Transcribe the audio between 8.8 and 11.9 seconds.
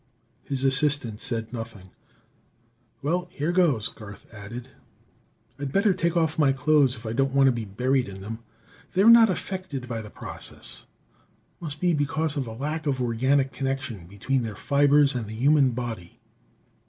They're not affected by the process. Must